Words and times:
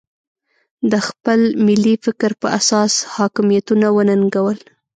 د 0.91 0.93
خپل 1.07 1.39
ملي 1.65 1.95
فکر 2.05 2.31
په 2.41 2.47
اساس 2.59 2.93
حاکمیتونه 3.15 3.87
وننګول. 3.95 4.57